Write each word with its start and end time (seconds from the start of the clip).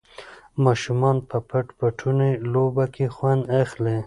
ماشومان 0.65 1.17
په 1.29 1.37
پټ 1.49 1.67
پټوني 1.77 2.31
لوبه 2.53 2.85
کې 2.93 3.05
خوند 3.15 3.43
اخلي. 3.63 3.97